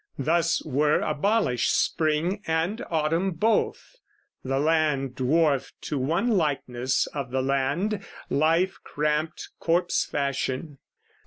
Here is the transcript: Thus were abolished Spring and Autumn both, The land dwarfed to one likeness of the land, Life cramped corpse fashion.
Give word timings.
Thus 0.17 0.65
were 0.65 1.01
abolished 1.01 1.77
Spring 1.79 2.41
and 2.47 2.83
Autumn 2.89 3.33
both, 3.33 3.97
The 4.43 4.59
land 4.59 5.15
dwarfed 5.15 5.79
to 5.83 5.99
one 5.99 6.27
likeness 6.29 7.05
of 7.13 7.29
the 7.29 7.43
land, 7.43 8.03
Life 8.27 8.79
cramped 8.83 9.49
corpse 9.59 10.03
fashion. 10.03 10.79